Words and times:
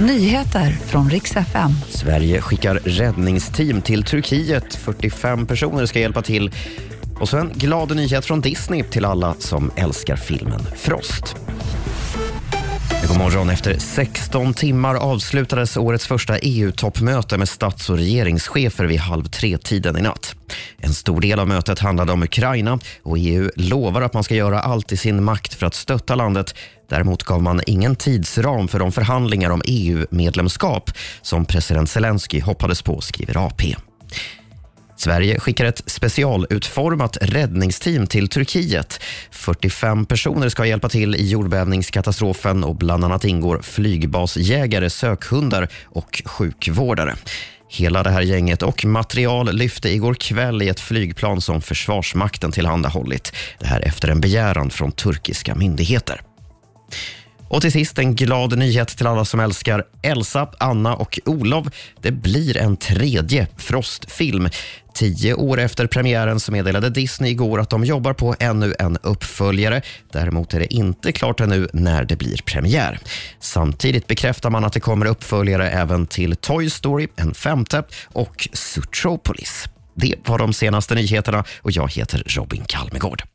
Nyheter 0.00 0.70
från 0.70 1.10
riks 1.10 1.36
FM. 1.36 1.70
Sverige 1.88 2.40
skickar 2.40 2.74
räddningsteam 2.74 3.82
till 3.82 4.02
Turkiet. 4.02 4.74
45 4.74 5.46
personer 5.46 5.86
ska 5.86 6.00
hjälpa 6.00 6.22
till. 6.22 6.50
Och 7.20 7.28
så 7.28 7.36
en 7.36 7.52
glad 7.54 7.96
nyhet 7.96 8.24
från 8.24 8.40
Disney 8.40 8.82
till 8.82 9.04
alla 9.04 9.34
som 9.38 9.70
älskar 9.76 10.16
filmen 10.16 10.60
Frost. 10.76 11.36
God 13.08 13.18
morgon. 13.18 13.50
Efter 13.50 13.78
16 13.78 14.54
timmar 14.54 14.94
avslutades 14.94 15.76
årets 15.76 16.06
första 16.06 16.38
EU-toppmöte 16.38 17.38
med 17.38 17.48
stats 17.48 17.90
och 17.90 17.96
regeringschefer 17.96 18.84
vid 18.84 19.00
halv 19.00 19.24
tre-tiden 19.24 19.96
i 19.98 20.02
natt. 20.02 20.37
En 20.78 20.94
stor 20.94 21.20
del 21.20 21.38
av 21.38 21.48
mötet 21.48 21.78
handlade 21.78 22.12
om 22.12 22.22
Ukraina 22.22 22.78
och 23.02 23.16
EU 23.18 23.50
lovar 23.56 24.02
att 24.02 24.14
man 24.14 24.24
ska 24.24 24.34
göra 24.34 24.60
allt 24.60 24.92
i 24.92 24.96
sin 24.96 25.24
makt 25.24 25.54
för 25.54 25.66
att 25.66 25.74
stötta 25.74 26.14
landet. 26.14 26.54
Däremot 26.88 27.22
gav 27.22 27.42
man 27.42 27.60
ingen 27.66 27.96
tidsram 27.96 28.68
för 28.68 28.78
de 28.78 28.92
förhandlingar 28.92 29.50
om 29.50 29.62
EU-medlemskap 29.64 30.90
som 31.22 31.44
president 31.44 31.90
Zelensky 31.90 32.40
hoppades 32.40 32.82
på, 32.82 33.00
skriver 33.00 33.46
AP. 33.46 33.76
Sverige 34.98 35.40
skickar 35.40 35.64
ett 35.64 35.82
specialutformat 35.86 37.18
räddningsteam 37.20 38.06
till 38.06 38.28
Turkiet. 38.28 39.00
45 39.30 40.06
personer 40.06 40.48
ska 40.48 40.66
hjälpa 40.66 40.88
till 40.88 41.14
i 41.14 41.30
jordbävningskatastrofen 41.30 42.64
och 42.64 42.76
bland 42.76 43.04
annat 43.04 43.24
ingår 43.24 43.60
flygbasjägare, 43.62 44.90
sökhundar 44.90 45.68
och 45.84 46.22
sjukvårdare. 46.24 47.14
Hela 47.68 48.02
det 48.02 48.10
här 48.10 48.22
gänget 48.22 48.62
och 48.62 48.84
material 48.84 49.52
lyfte 49.52 49.88
igår 49.88 50.14
kväll 50.14 50.62
i 50.62 50.68
ett 50.68 50.80
flygplan 50.80 51.40
som 51.40 51.62
Försvarsmakten 51.62 52.52
tillhandahållit. 52.52 53.32
Det 53.58 53.66
här 53.66 53.80
efter 53.80 54.08
en 54.08 54.20
begäran 54.20 54.70
från 54.70 54.92
turkiska 54.92 55.54
myndigheter. 55.54 56.20
Och 57.48 57.62
till 57.62 57.72
sist 57.72 57.98
en 57.98 58.14
glad 58.14 58.58
nyhet 58.58 58.88
till 58.88 59.06
alla 59.06 59.24
som 59.24 59.40
älskar 59.40 59.84
Elsa, 60.02 60.48
Anna 60.58 60.94
och 60.94 61.18
Olof. 61.24 61.66
Det 62.00 62.12
blir 62.12 62.56
en 62.56 62.76
tredje 62.76 63.46
Frost-film. 63.56 64.48
Tio 64.94 65.34
år 65.34 65.60
efter 65.60 65.86
premiären 65.86 66.40
så 66.40 66.52
meddelade 66.52 66.90
Disney 66.90 67.30
igår 67.30 67.60
att 67.60 67.70
de 67.70 67.84
jobbar 67.84 68.12
på 68.12 68.34
ännu 68.40 68.74
en 68.78 68.96
uppföljare. 69.02 69.82
Däremot 70.12 70.54
är 70.54 70.58
det 70.58 70.74
inte 70.74 71.12
klart 71.12 71.40
ännu 71.40 71.68
när 71.72 72.04
det 72.04 72.16
blir 72.16 72.36
premiär. 72.44 72.98
Samtidigt 73.40 74.06
bekräftar 74.06 74.50
man 74.50 74.64
att 74.64 74.72
det 74.72 74.80
kommer 74.80 75.06
uppföljare 75.06 75.70
även 75.70 76.06
till 76.06 76.36
Toy 76.36 76.70
Story, 76.70 77.08
en 77.16 77.34
femte, 77.34 77.82
och 78.12 78.48
Zootropolis. 78.52 79.64
Det 79.94 80.14
var 80.26 80.38
de 80.38 80.52
senaste 80.52 80.94
nyheterna 80.94 81.44
och 81.62 81.70
jag 81.70 81.92
heter 81.92 82.22
Robin 82.26 82.64
Kalmegård. 82.66 83.22